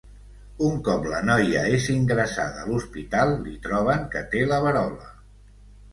Un 0.67 0.79
cop 0.87 1.03
la 1.09 1.19
noia 1.27 1.61
és 1.75 1.85
ingressada 1.95 2.63
a 2.65 2.67
l'hospital, 2.71 3.37
li 3.45 3.55
troben 3.67 4.09
que 4.17 4.25
té 4.33 4.43
la 4.53 4.63
verola. 4.69 5.15